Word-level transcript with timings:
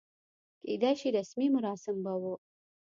کېدای 0.63 0.93
شي 0.99 1.09
رسمي 1.17 1.47
مراسم 1.55 1.95
به 2.03 2.13
و. 2.21 2.23